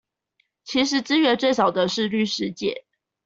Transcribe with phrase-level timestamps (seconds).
[0.63, 2.85] 其實資源最少的是律師界